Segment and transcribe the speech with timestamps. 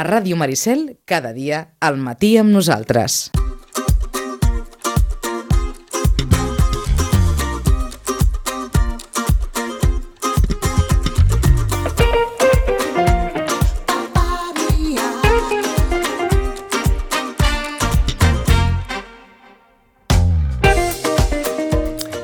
[0.00, 3.28] A Ràdio Maricel, cada dia, al matí amb nosaltres.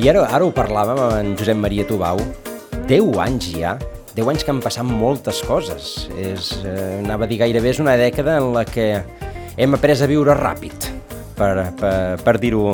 [0.00, 2.24] I ara, ara ho parlàvem amb en Josep Maria Tubau.
[2.88, 3.76] 10 anys ja,
[4.16, 6.08] 10 anys que han passat moltes coses.
[6.16, 9.02] És, eh, anava a dir gairebé és una dècada en la que
[9.56, 10.88] hem après a viure ràpid,
[11.36, 12.72] per, per, per dir-ho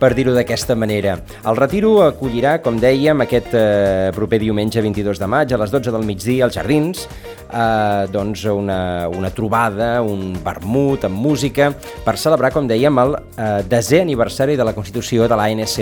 [0.00, 1.18] per dir-ho d'aquesta manera.
[1.44, 5.92] El retiro acollirà, com dèiem, aquest eh, proper diumenge 22 de maig a les 12
[5.92, 11.68] del migdia als Jardins, eh, doncs una, una trobada, un vermut amb música,
[12.06, 15.76] per celebrar, com dèiem, el eh, desè aniversari de la Constitució de l'ANC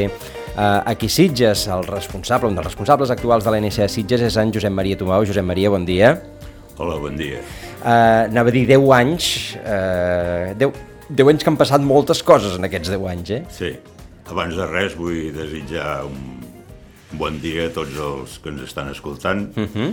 [0.58, 1.66] aquí a Sitges.
[1.70, 5.24] El responsable, un dels responsables actuals de l'ANC a Sitges és en Josep Maria Tomau.
[5.26, 6.16] Josep Maria, bon dia.
[6.78, 7.40] Hola, bon dia.
[7.78, 10.74] Eh, anava a dir 10 anys, eh, 10,
[11.10, 13.42] 10 anys que han passat moltes coses en aquests 10 anys, eh?
[13.54, 13.70] Sí,
[14.30, 16.38] abans de res vull desitjar un
[17.18, 19.92] bon dia a tots els que ens estan escoltant uh -huh.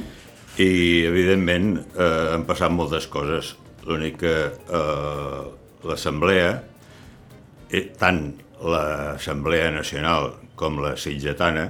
[0.57, 3.55] i, evidentment, eh, han passat moltes coses.
[3.85, 5.41] L'únic que eh,
[5.83, 6.63] l'Assemblea,
[7.69, 8.33] eh, tant
[8.65, 11.67] l'Assemblea Nacional com la Sitgetana,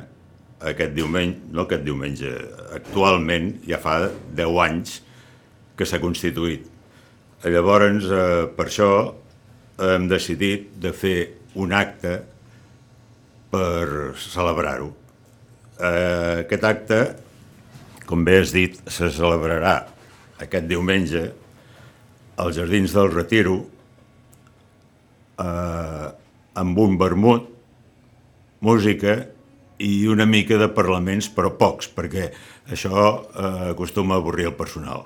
[0.66, 2.32] aquest diumenge, no aquest diumenge,
[2.78, 3.98] actualment ja fa
[4.38, 5.00] 10 anys
[5.76, 6.64] que s'ha constituït.
[7.46, 8.90] Llavors, eh, per això
[9.78, 11.18] hem decidit de fer
[11.60, 12.16] un acte
[13.52, 14.90] per celebrar-ho.
[15.76, 17.00] Eh, aquest acte,
[18.08, 19.76] com bé has dit, se celebrarà
[20.40, 21.26] aquest diumenge
[22.38, 23.60] als Jardins del Retiro
[25.40, 26.05] eh,
[26.56, 27.48] amb un vermut,
[28.66, 29.18] música
[29.78, 32.30] i una mica de parlaments, però pocs, perquè
[32.72, 35.04] això eh, acostuma a avorrir el personal.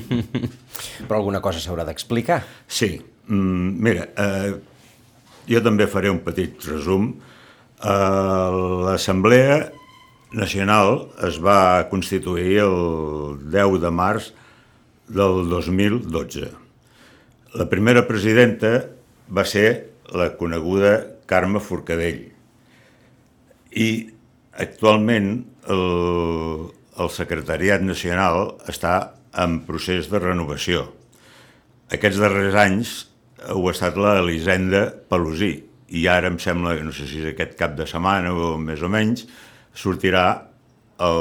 [1.08, 2.42] Però alguna cosa s'haurà d'explicar.
[2.68, 4.52] Sí, mm, mira, eh,
[5.48, 7.14] jo també faré un petit resum.
[7.80, 9.62] Eh, L'Assemblea
[10.34, 14.32] Nacional es va constituir el 10 de març
[15.08, 16.50] del 2012.
[17.54, 18.76] La primera presidenta
[19.30, 20.96] va ser la coneguda
[21.30, 22.20] Carme Forcadell
[23.74, 23.88] i
[24.60, 25.30] actualment
[25.72, 25.84] el,
[27.00, 30.86] el secretariat nacional està en procés de renovació.
[31.94, 32.94] Aquests darrers anys
[33.50, 35.56] ho ha estat la Elisenda Pelosí
[35.94, 38.90] i ara em sembla, no sé si és aquest cap de setmana o més o
[38.90, 39.26] menys,
[39.74, 40.24] sortirà
[41.02, 41.20] el,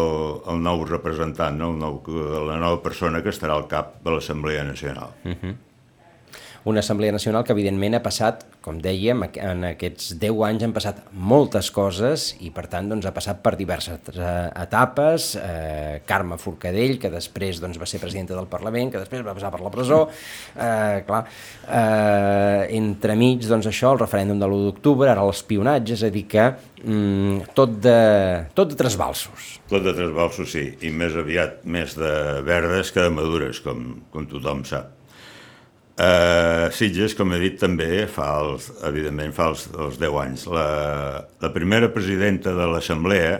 [0.49, 1.71] el nou representant, no?
[1.73, 1.99] el nou,
[2.47, 5.15] la nova persona que estarà al cap de l'Assemblea Nacional.
[5.25, 5.55] Uh -huh.
[6.65, 11.01] Una Assemblea Nacional que, evidentment, ha passat, com dèiem, en aquests 10 anys han passat
[11.11, 15.33] moltes coses i, per tant, doncs, ha passat per diverses etapes.
[15.41, 19.51] Eh, Carme Forcadell, que després doncs, va ser presidenta del Parlament, que després va passar
[19.51, 19.99] per la presó.
[20.55, 21.21] Eh, clar,
[21.67, 26.47] eh, entremig, doncs, això, el referèndum de l'1 d'octubre, ara l'espionatge, és a dir que
[26.79, 27.99] mm, tot, de,
[28.55, 29.57] tot de trasbalsos.
[29.67, 32.15] Tot de trasbalsos, sí, i més aviat més de
[32.47, 35.02] verdes que de madures, com, com tothom sap.
[35.93, 40.45] Uh, Sitges, com he dit, també fa, els, evidentment, fa els, els 10 anys.
[40.49, 40.65] La,
[41.43, 43.35] la primera presidenta de l'Assemblea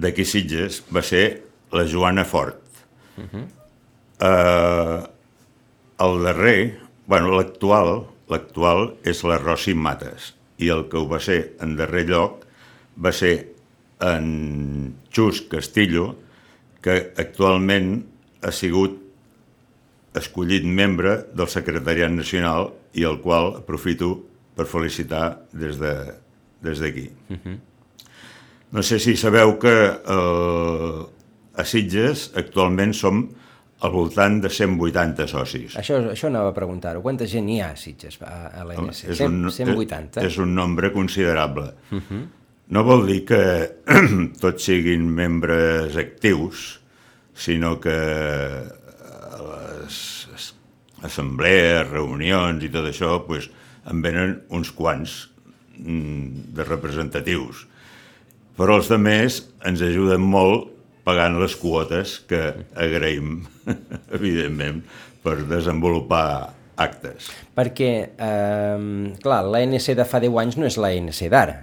[0.00, 1.26] d'aquí Sitges va ser
[1.76, 2.62] la Joana Fort.
[3.16, 3.44] Uh -huh.
[4.24, 5.04] uh,
[6.06, 11.56] el darrer, bueno, l'actual, l'actual és la Rossi Mates, i el que ho va ser
[11.60, 12.46] en darrer lloc
[12.96, 13.48] va ser
[14.00, 16.16] en Xus Castillo,
[16.80, 18.04] que actualment
[18.42, 19.05] ha sigut
[20.18, 24.14] escollit membre del Secretariat Nacional i el qual aprofito
[24.56, 26.20] per felicitar des d'aquí.
[26.60, 27.58] De, des uh -huh.
[28.70, 31.06] No sé si sabeu que eh,
[31.54, 33.28] a Sitges actualment som
[33.80, 35.76] al voltant de 180 socis.
[35.76, 37.02] Això, això anava a preguntar-ho.
[37.04, 39.12] Quanta gent hi ha a Sitges, a, a l'ANC?
[39.12, 40.20] 180?
[40.20, 41.72] És, és un nombre considerable.
[41.90, 42.24] Uh -huh.
[42.68, 43.42] No vol dir que
[44.42, 46.80] tots siguin membres actius,
[47.34, 47.96] sinó que
[49.42, 50.00] les
[51.06, 53.50] assemblees, reunions i tot això, pues,
[53.86, 55.16] en venen uns quants
[55.78, 57.66] mm, de representatius.
[58.56, 60.70] Però els altres ens ajuden molt
[61.06, 62.40] pagant les quotes que
[62.74, 63.44] agraïm,
[64.18, 64.82] evidentment,
[65.22, 67.30] per desenvolupar actes.
[67.56, 71.60] Perquè, eh, clar, l'ANC de fa 10 anys no és l'ANC d'ara.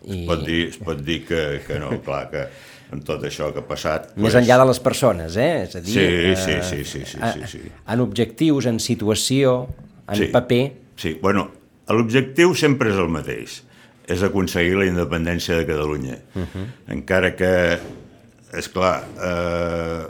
[0.00, 0.22] I...
[0.22, 2.46] Es pot dir, es pot dir que, que no, clar, que
[2.90, 4.10] amb tot això que ha passat...
[4.16, 4.38] Més pues...
[4.42, 5.64] enllà de les persones, eh?
[5.64, 7.72] És a dir, sí, eh, sí, sí, sí, sí, sí, sí.
[7.86, 9.56] En objectius, en situació,
[10.08, 10.62] en sí, paper...
[11.00, 11.46] Sí, bueno,
[11.90, 13.60] l'objectiu sempre és el mateix,
[14.10, 16.18] és aconseguir la independència de Catalunya.
[16.34, 16.66] Uh -huh.
[16.96, 17.78] Encara que,
[18.58, 20.06] és clar, eh,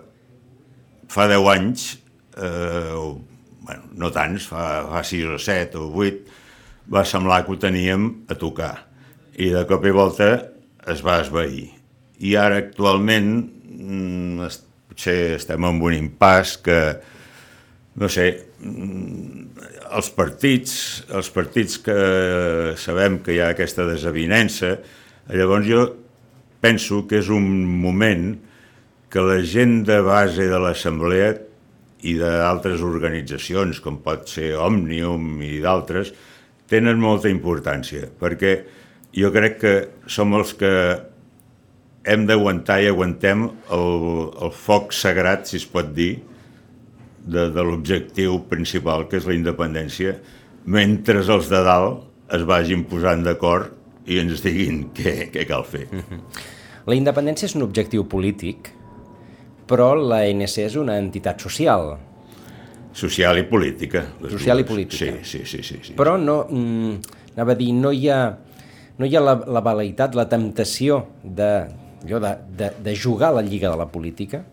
[1.09, 1.99] fa 10 anys,
[2.37, 3.21] eh, o,
[3.61, 6.25] bueno, no tants, fa, fa 6 o 7 o 8,
[6.93, 8.87] va semblar que ho teníem a tocar.
[9.37, 10.51] I de cop i volta
[10.87, 11.80] es va esvair.
[12.21, 14.51] I ara actualment mm,
[14.91, 16.79] potser estem en un impàs que,
[18.01, 18.29] no sé,
[18.61, 19.61] mm,
[19.97, 20.75] els partits,
[21.11, 21.99] els partits que
[22.79, 24.77] sabem que hi ha aquesta desavinença,
[25.31, 25.85] llavors jo
[26.61, 28.35] penso que és un moment
[29.11, 31.33] que la gent de base de l'Assemblea
[32.07, 36.13] i d'altres organitzacions, com pot ser Òmnium i d'altres,
[36.71, 38.61] tenen molta importància, perquè
[39.17, 39.75] jo crec que
[40.07, 40.71] som els que
[42.05, 43.91] hem d'aguantar i aguantem el,
[44.41, 46.15] el foc sagrat, si es pot dir,
[47.21, 50.17] de, de l'objectiu principal, que és la independència,
[50.65, 53.75] mentre els de dalt es vagin posant d'acord
[54.09, 55.87] i ens diguin què, què cal fer.
[56.89, 58.71] La independència és un objectiu polític,
[59.69, 61.93] però l'ANC és una entitat social.
[62.97, 64.01] Social i política.
[64.25, 64.65] Social dues.
[64.65, 65.11] i política.
[65.21, 65.61] Sí, sí, sí.
[65.63, 65.95] sí, sí.
[65.99, 66.95] Però no, mm,
[67.37, 68.23] anava a dir, no hi ha,
[68.99, 71.53] no hi ha la, la veleïtat, la temptació de,
[72.05, 74.45] allò de, de, de jugar a la lliga de la política?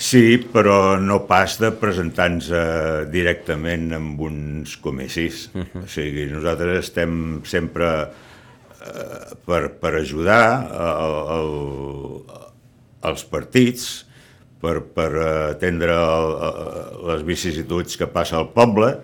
[0.00, 5.50] Sí, però no pas de presentar-nos eh, directament en uns comicis.
[5.52, 5.84] Uh -huh.
[5.84, 8.08] O sigui, nosaltres estem sempre
[8.80, 11.50] eh, per, per ajudar el, el,
[13.02, 14.06] els partits,
[14.60, 15.10] per, per
[15.52, 16.28] atendre el,
[17.10, 18.96] les vicissituds que passa al poble,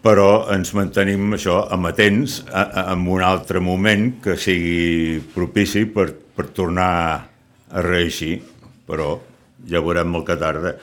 [0.00, 6.08] però ens mantenim això amatents a, a, en un altre moment que sigui propici per,
[6.12, 6.92] per tornar
[7.70, 8.38] a reeixir,
[8.88, 9.12] però
[9.68, 10.74] ja veurem el que tarda.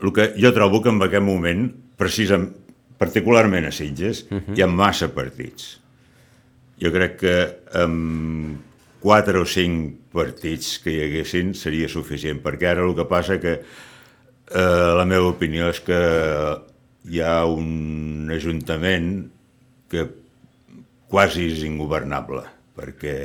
[0.00, 1.68] El que jo trobo que en aquest moment,
[2.00, 2.54] precisament,
[2.96, 4.56] particularment a Sitges, uh -huh.
[4.56, 5.80] hi ha massa partits.
[6.80, 7.36] Jo crec que
[7.72, 8.56] amb
[9.00, 13.52] quatre o cinc partits que hi haguessin seria suficient, perquè ara el que passa que
[13.52, 16.00] eh, la meva opinió és que
[17.06, 19.30] hi ha un ajuntament
[19.90, 20.06] que
[21.10, 22.42] quasi és ingovernable,
[22.76, 23.16] perquè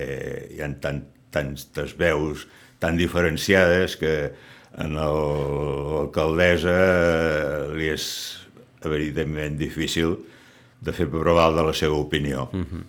[0.53, 1.01] hi ha tant,
[1.33, 2.47] tantes veus
[2.81, 4.31] tan diferenciades que
[4.71, 6.75] a l'alcaldessa
[7.75, 8.05] li és
[8.87, 10.15] evidentment difícil
[10.81, 12.49] de fer provar de la seva opinió.
[12.53, 12.83] Uh -huh.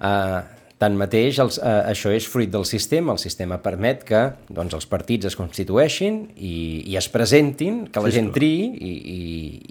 [0.00, 0.42] uh,
[0.78, 3.10] Tanmateix, els, eh, això és fruit del sistema.
[3.16, 8.12] El sistema permet que doncs, els partits es constitueixin i, i es presentin, que la
[8.12, 9.22] sí, gent triï i, i,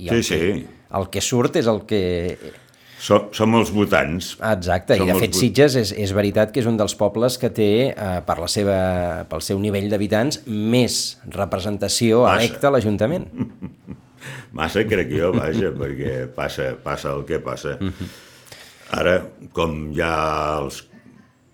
[0.03, 0.87] i el, sí, que, sí.
[0.99, 2.01] el que surt és el que...
[2.99, 4.33] Som, som els votants.
[4.41, 7.53] Exacte, som i de fet Sitges és, és veritat que és un dels pobles que
[7.55, 8.77] té, eh, per la seva,
[9.29, 10.99] pel seu nivell d'habitants, més
[11.31, 12.41] representació Massa.
[12.41, 13.29] electa a l'Ajuntament.
[14.59, 17.77] Massa crec jo, vaja, perquè passa, passa el que passa.
[18.97, 19.19] Ara,
[19.55, 20.11] com ja
[20.57, 20.81] els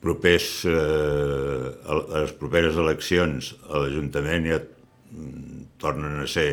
[0.03, 6.49] propers, eh, a les properes eleccions a l'Ajuntament ja mm, tornen a ser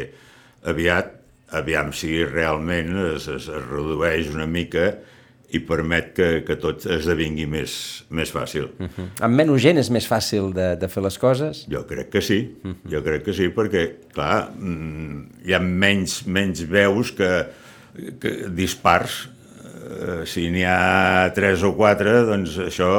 [0.71, 1.17] aviat,
[1.59, 4.93] aviam si realment es, es, es redueix una mica
[5.51, 7.73] i permet que, que tot esdevingui més,
[8.15, 8.69] més fàcil.
[8.79, 9.09] Uh -huh.
[9.27, 11.65] Amb menys gent és més fàcil de, de fer les coses?
[11.71, 12.91] Jo crec que sí, uh -huh.
[12.93, 17.47] jo crec que sí, perquè, clar, mm, hi ha menys, menys veus que,
[18.21, 19.29] que dispars
[20.29, 22.91] si n'hi ha tres o quatre, doncs això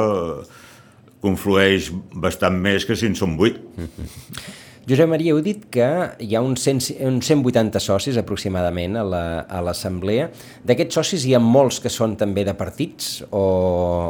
[1.22, 3.60] conflueix bastant més que si en són vuit.
[4.82, 5.86] Josep Maria, heu dit que
[6.18, 10.24] hi ha uns, 100, uns 180 socis aproximadament a l'assemblea.
[10.26, 13.44] La, D'aquests socis hi ha molts que són també de partits o,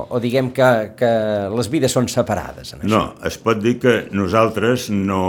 [0.09, 1.13] o diguem que, que
[1.53, 2.73] les vides són separades?
[2.73, 2.89] En això?
[2.89, 5.21] No, es pot dir que nosaltres no,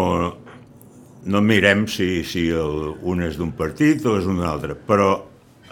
[1.28, 5.12] no mirem si, si el, un és d'un partit o és un altre, però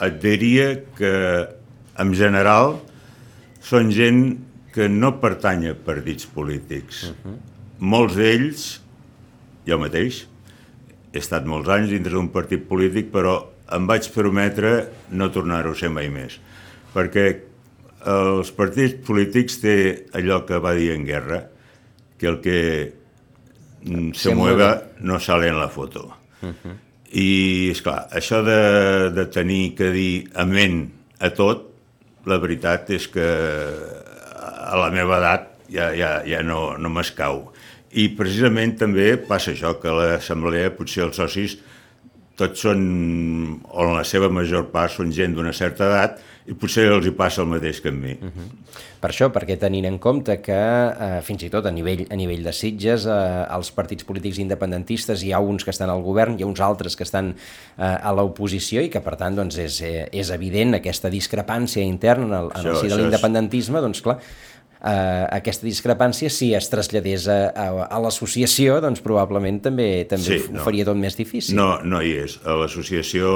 [0.03, 1.15] et diria que
[1.99, 2.79] en general,
[3.61, 4.23] són gent
[4.71, 7.03] que no pertany a partits polítics.
[7.09, 7.37] Uh -huh.
[7.79, 8.81] Molts d'ells,
[9.67, 10.27] jo mateix,
[11.11, 15.75] he estat molts anys dintre d'un partit polític, però em vaig prometre no tornar-ho a
[15.75, 16.39] ser mai més.
[16.93, 17.25] Perquè
[18.05, 19.75] els partits polítics té
[20.13, 21.43] allò que va dir en guerra,
[22.17, 22.93] que el que
[24.13, 26.11] se mueva no sale en la foto.
[26.41, 26.75] Uh -huh.
[27.11, 31.70] I, és clar, això de, de tenir que dir amén a tot
[32.29, 33.25] la veritat és que
[34.71, 37.47] a la meva edat ja, ja, ja no, no m'escau.
[37.91, 41.57] I precisament també passa això, que l'assemblea potser els socis
[42.41, 42.81] tots són,
[43.69, 47.13] o en la seva major part, són gent d'una certa edat i potser els hi
[47.15, 48.17] passa el mateix que a mi.
[48.17, 48.31] Uh mhm.
[48.37, 48.79] -huh.
[49.01, 52.43] Per això, perquè tenint en compte que eh, fins i tot a nivell, a nivell
[52.43, 56.43] de Sitges eh, els partits polítics independentistes hi ha uns que estan al govern, hi
[56.43, 60.07] ha uns altres que estan eh, a l'oposició i que per tant doncs, és, eh,
[60.11, 64.19] és evident aquesta discrepància interna en el, en el si de l'independentisme, doncs clar,
[64.83, 70.39] eh, aquesta discrepància, si es traslladés a, a, a l'associació, doncs probablement també també Sí,
[70.49, 70.63] ho no.
[70.65, 71.55] faria tot més difícil.
[71.59, 72.39] No, no hi és.
[72.45, 73.33] A l'associació,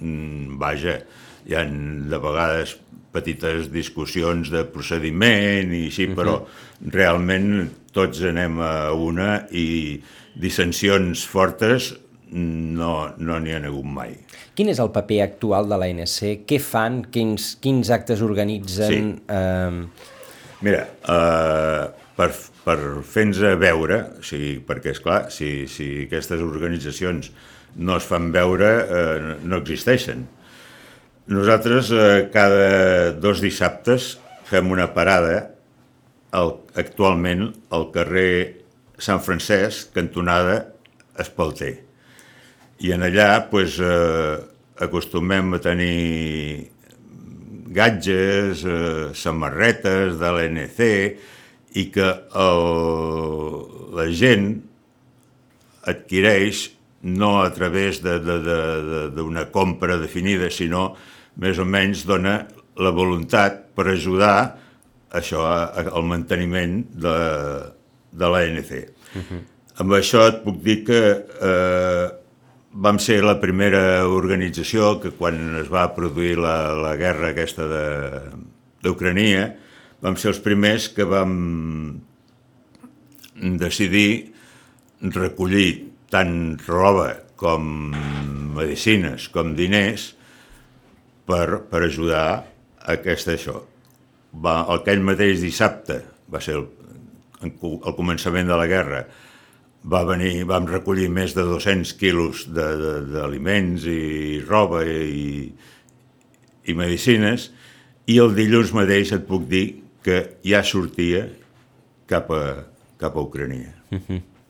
[0.00, 0.98] mm, vaja,
[1.46, 2.76] hi ha de vegades
[3.14, 6.40] petites discussions de procediment i així, però
[6.90, 10.00] realment tots anem a una i
[10.34, 11.92] dissensions fortes
[12.34, 14.16] no no n'hi ha hagut mai.
[14.58, 16.16] Quin és el paper actual de l'ANC?
[16.48, 17.04] Què fan?
[17.14, 19.12] Quins, quins actes organitzen?
[19.14, 19.22] Sí.
[19.30, 20.13] Eh,
[20.64, 22.30] Mira, eh, per,
[22.64, 27.28] per fer-nos veure, o sigui, perquè, és clar, si, si aquestes organitzacions
[27.76, 30.24] no es fan veure, eh, no existeixen.
[31.34, 34.14] Nosaltres eh, cada dos dissabtes
[34.48, 35.36] fem una parada
[36.32, 38.64] al, actualment al carrer
[38.96, 40.60] Sant Francesc, cantonada
[41.20, 41.74] Espalter.
[42.80, 44.36] I en allà pues, eh,
[44.84, 46.70] acostumem a tenir
[47.74, 50.88] gatges, eh, samarretes de l'NC
[51.74, 52.06] i que
[52.44, 52.64] el,
[53.98, 54.48] la gent
[55.90, 56.68] adquireix
[57.04, 60.94] no a través d'una compra definida, sinó
[61.36, 62.38] més o menys dona
[62.80, 64.36] la voluntat per ajudar
[65.14, 67.16] això al manteniment de,
[68.10, 68.70] de l'ANC.
[69.14, 69.42] Uh -huh.
[69.82, 71.00] Amb això et puc dir que
[71.42, 72.08] eh,
[72.74, 77.66] vam ser la primera organització que quan es va produir la, la guerra aquesta
[78.82, 79.46] d'Ucrania
[80.02, 81.34] vam ser els primers que vam
[83.62, 84.34] decidir
[85.14, 85.68] recollir
[86.10, 87.94] tant roba com
[88.54, 90.12] medicines com diners
[91.26, 92.44] per, per ajudar a
[92.98, 93.60] aquest això.
[94.34, 96.00] Va, aquell mateix dissabte,
[96.30, 96.66] va ser el,
[97.46, 99.04] el començament de la guerra,
[99.84, 105.52] va venir, vam recollir més de 200 quilos d'aliments i roba i,
[106.64, 107.50] i medicines
[108.08, 109.66] i el dilluns mateix et puc dir
[110.04, 111.26] que ja sortia
[112.08, 112.44] cap a,
[113.00, 113.72] cap a Ucrania.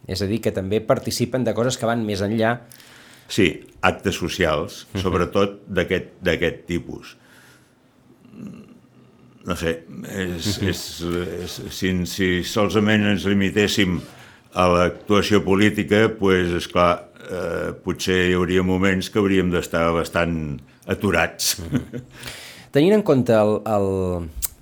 [0.06, 2.56] és a dir, que també participen de coses que van més enllà.
[3.30, 3.48] Sí,
[3.82, 7.14] actes socials, sobretot d'aquest tipus.
[9.44, 10.82] No sé, és, és,
[11.44, 13.98] és, si, si solament ens limitéssim
[14.54, 21.56] a l'actuació política, pues, esclar, eh, potser hi hauria moments que hauríem d'estar bastant aturats.
[22.75, 23.88] Tenint en compte el, el,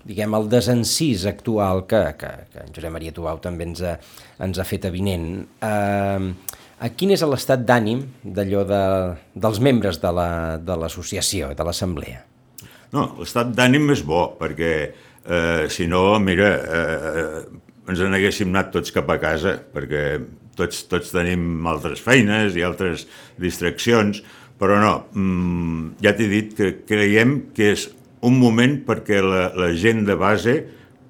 [0.09, 3.95] diguem, el desencís actual que, que, que en Josep Maria Tubau també ens ha,
[4.45, 5.29] ens ha fet avinent,
[5.65, 6.33] eh,
[6.83, 8.83] a quin és l'estat d'ànim d'allò de,
[9.39, 12.25] dels membres de la- de l'associació, de l'assemblea?
[12.93, 17.45] No, l'estat d'ànim és bo, perquè eh, si no, mira, eh,
[17.93, 20.19] ens n'haguéssim anat tots cap a casa, perquè
[20.59, 23.07] tots, tots tenim altres feines i altres
[23.41, 24.23] distraccions,
[24.61, 27.89] però no, mm, ja t'he dit que creiem que és
[28.23, 30.57] un moment perquè la, la gent de base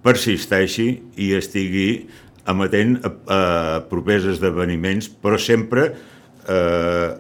[0.02, 0.88] persisteixi
[1.20, 2.06] i estigui
[2.50, 3.40] amatent a, a
[3.90, 5.90] propers esdeveniments, però sempre
[6.48, 7.10] eh,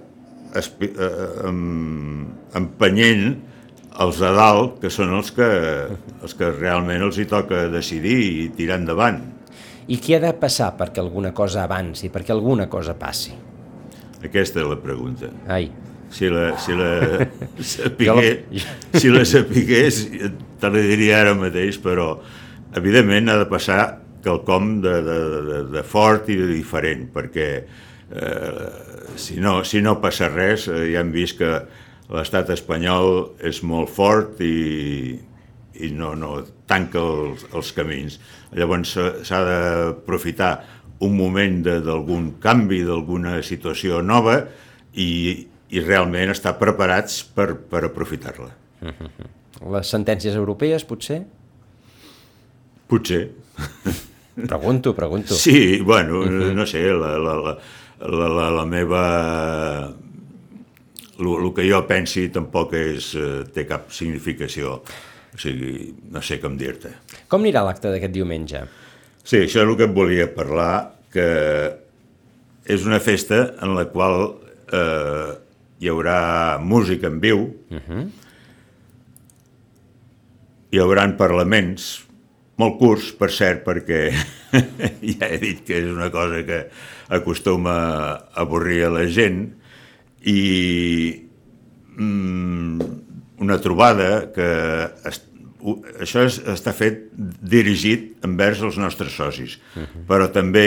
[0.58, 2.26] espi- eh, em-
[2.58, 3.36] empenyent
[4.02, 5.46] els de dalt, que són els que,
[6.24, 9.20] els que realment els hi toca decidir i tirar endavant.
[9.88, 13.34] I què ha de passar perquè alguna cosa avanci, perquè alguna cosa passi?
[14.22, 15.32] Aquesta és la pregunta.
[15.50, 15.70] Ai,
[16.12, 17.28] Si la, si la
[17.64, 18.66] sapigués,
[19.00, 20.02] si la sapigués,
[20.60, 22.18] te la diria ara mateix, però
[22.76, 23.78] evidentment ha de passar
[24.22, 25.16] quelcom de, de,
[25.48, 28.68] de, de fort i de diferent, perquè eh,
[29.16, 31.54] si, no, si no passa res, eh, ja hem vist que
[32.12, 35.16] l'estat espanyol és molt fort i,
[35.80, 36.34] i no, no
[36.68, 38.18] tanca els, els camins.
[38.56, 38.92] Llavors
[39.24, 40.52] s'ha d'aprofitar
[41.02, 44.36] un moment de- d'algun canvi, d'alguna situació nova
[44.94, 48.50] i, i realment estar preparats per, per aprofitar-la.
[49.76, 51.22] les sentències europees, potser?
[52.88, 53.28] Potser.
[54.34, 55.34] Pregunto, pregunto.
[55.34, 57.52] Sí, bueno, no sé, la, la, la,
[58.00, 59.02] la, la, la meva...
[61.22, 64.78] El que jo pensi tampoc és, eh, té cap significació.
[65.32, 66.92] O sigui, no sé com dir-te.
[67.32, 68.66] Com anirà l'acte d'aquest diumenge?
[69.22, 70.74] Sí, això és el que et volia parlar,
[71.12, 71.26] que
[72.64, 74.18] és una festa en la qual
[74.72, 75.30] eh,
[75.82, 77.46] hi haurà música en viu,
[80.72, 81.88] hi haurà parlaments,
[82.60, 84.02] molt curts, per cert, perquè
[85.16, 86.64] ja he dit que és una cosa que
[87.12, 89.46] acostuma a avorrir a la gent,
[90.22, 90.38] i
[91.96, 93.11] mm,
[93.42, 94.48] una trobada que
[95.10, 95.26] est,
[95.60, 99.58] u- això és, està fet dirigit envers els nostres socis,
[100.08, 100.66] però també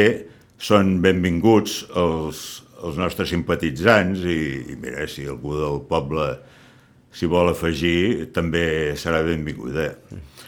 [0.60, 2.44] són benvinguts els,
[2.84, 4.40] els nostres simpatitzants i,
[4.72, 6.30] i mira, si algú del poble
[7.16, 9.90] s'hi vol afegir, també serà benvinguda.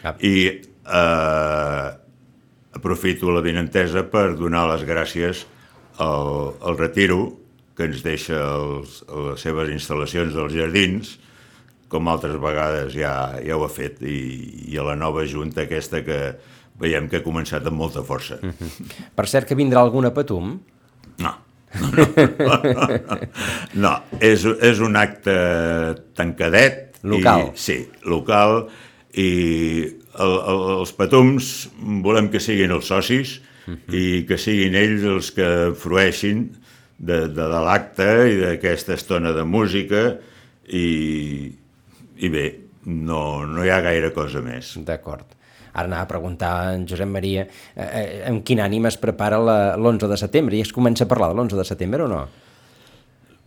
[0.02, 0.18] Cap.
[0.24, 1.86] I eh,
[2.76, 5.46] aprofito la vinentesa per donar les gràcies
[5.98, 7.22] al, al retiro
[7.78, 11.14] que ens deixa els, les seves instal·lacions dels jardins,
[11.88, 13.12] com altres vegades ja,
[13.44, 16.18] ja ho ha fet, i, i a la nova junta aquesta que
[16.78, 18.38] veiem que ha començat amb molta força.
[18.42, 19.12] Mm -hmm.
[19.14, 20.58] Per cert, que vindrà alguna patum?
[21.18, 21.34] No.
[21.78, 22.04] No,
[22.38, 23.18] no,
[23.82, 25.34] no és, és un acte
[26.14, 26.86] tancadet.
[27.02, 27.40] Local.
[27.40, 28.68] I, sí, local,
[29.14, 29.28] i
[30.18, 31.68] el, el, els petums
[32.02, 33.94] volem que siguin els socis uh -huh.
[33.94, 36.48] i que siguin ells els que frueixin
[36.98, 40.18] de, de, de l'acte i d'aquesta estona de música
[40.68, 41.52] i,
[42.18, 42.46] i bé,
[42.88, 44.74] no, no hi ha gaire cosa més.
[44.86, 45.34] D'acord.
[45.72, 49.38] Ara anava a preguntar a en Josep Maria eh, eh, amb quin ànim es prepara
[49.38, 52.22] l'11 de setembre i es comença a parlar de l'11 de setembre o no?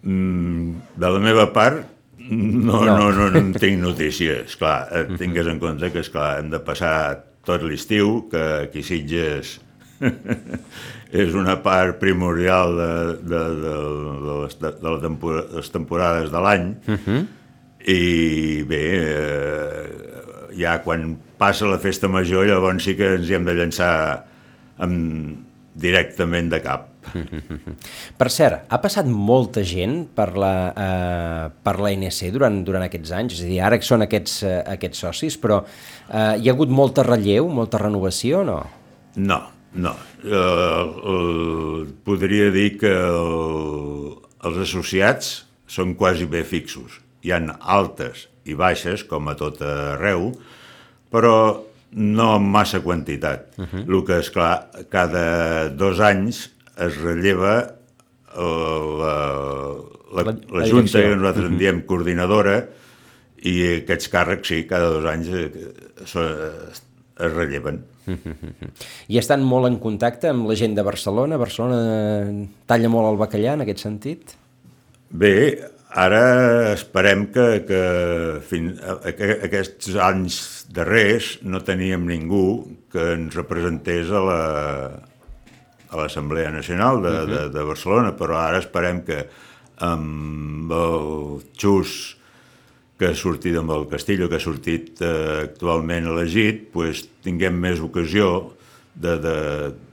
[0.03, 1.81] Mm, de la meva part,
[2.29, 2.95] no, no.
[2.95, 4.55] no, no, no tinc notícies.
[4.59, 4.85] Clar,
[5.19, 6.95] tingues en compte que, esclar, hem de passar
[7.47, 9.57] tot l'estiu, que aquí Sitges
[11.21, 13.75] és una part primordial de, de, de,
[14.25, 14.71] de, les, de,
[15.57, 17.21] les temporades de l'any, uh -huh.
[17.89, 19.85] I bé, eh,
[20.59, 23.93] ja quan passa la festa major, llavors sí que ens hi hem de llançar
[24.81, 25.39] amb,
[25.73, 26.89] directament de cap.
[28.19, 33.13] Per cert, ha passat molta gent per la, eh, per la NC durant, durant aquests
[33.17, 33.39] anys?
[33.39, 36.69] És a dir, ara que són aquests, eh, aquests socis, però eh, hi ha hagut
[36.69, 38.59] molta relleu, molta renovació o no?
[39.17, 39.41] No,
[39.73, 39.91] no,
[40.23, 44.13] uh, uh, podria dir que el,
[44.47, 45.33] els associats
[45.67, 47.00] són quasi bé fixos.
[47.21, 50.31] Hi han altes i baixes, com a tot arreu,
[51.11, 51.35] però
[51.91, 53.51] no amb massa quantitat.
[53.57, 53.83] Uh -huh.
[53.87, 57.75] El que, és clar, cada dos anys es relleva
[58.35, 59.15] la,
[60.13, 62.65] la, la, la Junta, que nosaltres en diem coordinadora,
[63.41, 67.81] i aquests càrrecs, sí, cada dos anys es, es relleven.
[69.11, 71.39] I estan molt en contacte amb la gent de Barcelona?
[71.41, 74.35] Barcelona talla molt el bacallà en aquest sentit?
[75.09, 75.33] Bé,
[75.91, 77.81] ara esperem que, que,
[78.47, 78.71] fin,
[79.17, 80.37] que aquests anys
[80.71, 82.45] darrers no teníem ningú
[82.91, 84.41] que ens representés a la,
[85.91, 87.27] a l'Assemblea Nacional de, uh -huh.
[87.27, 89.27] de, de Barcelona, però ara esperem que
[89.77, 92.17] amb el Xus
[93.01, 97.79] que ha sortit amb el Castillo, que ha sortit eh, actualment elegit, pues, tinguem més
[97.81, 98.53] ocasió
[98.93, 99.37] de, de,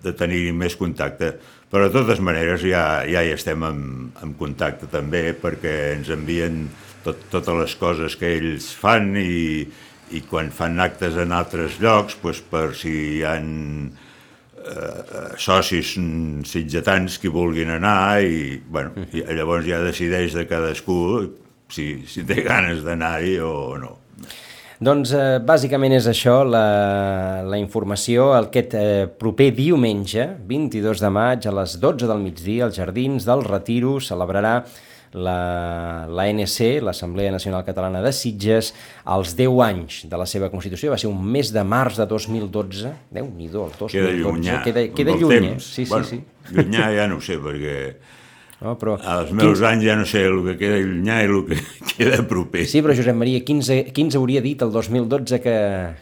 [0.04, 1.38] de tenir més contacte.
[1.68, 3.81] Però de totes maneres ja, ja hi estem en,
[4.24, 6.62] en contacte també perquè ens envien
[7.04, 9.66] tot, totes les coses que ells fan i,
[10.16, 15.92] i quan fan actes en altres llocs, pues, per si hi ha eh, socis
[16.48, 20.98] sitgetans que vulguin anar i, bueno, i llavors ja decideix de cadascú
[21.68, 23.98] si, si té ganes d'anar-hi o no.
[24.78, 28.28] Doncs eh, bàsicament és això la, la informació.
[28.38, 33.42] Aquest eh, proper diumenge, 22 de maig, a les 12 del migdia, als Jardins del
[33.42, 34.60] Retiro, celebrarà
[35.18, 38.70] la, la NC, l'Assemblea Nacional Catalana de Sitges,
[39.02, 40.92] als 10 anys de la seva Constitució.
[40.94, 42.94] Va ser un mes de març de 2012.
[43.18, 43.96] Déu-n'hi-do, el 2012.
[43.96, 44.60] Queda llunyà.
[44.62, 45.58] Queda, queda lluny, eh?
[45.58, 46.54] Sí, bueno, sí, sí.
[46.54, 47.74] Llunyà ja no sé, perquè
[48.62, 48.96] no, però...
[48.98, 49.66] Als meus quins...
[49.70, 51.58] anys ja no sé el que queda llunyà i el que
[51.96, 52.64] queda proper.
[52.70, 55.58] Sí, però Josep Maria, qui ens, qui ens hauria dit el 2012 que,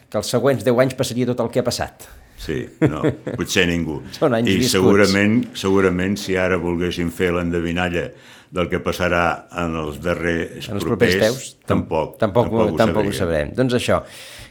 [0.09, 2.09] que els següents 10 anys passaria tot el que ha passat?
[2.41, 3.03] Sí, no,
[3.39, 4.01] potser ningú.
[4.17, 4.77] Són anys I viscuts.
[4.77, 8.09] segurament, segurament si ara volguéssim fer l'endevinalla
[8.57, 9.25] del que passarà
[9.59, 13.51] en els darrers en els propers, propers teus, tampoc, tampoc, tampoc, ho, tampoc ho sabrem.
[13.57, 14.01] Doncs això,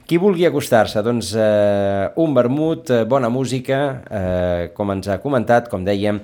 [0.05, 5.71] qui vulgui acostar-se, doncs eh, un vermut, eh, bona música, eh, com ens ha comentat,
[5.71, 6.19] com dèiem,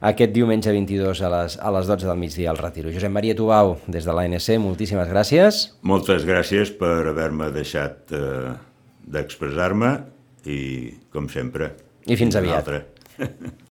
[0.00, 2.92] aquest diumenge 22 a les, a les 12 del migdia al Retiro.
[2.92, 5.62] Josep Maria Tubau, des de l'ANC, moltíssimes gràcies.
[5.86, 8.54] Moltes gràcies per haver-me deixat eh,
[9.06, 9.92] d'expressar-me
[10.46, 10.60] i,
[11.14, 11.72] com sempre,
[12.06, 12.68] I fins aviat.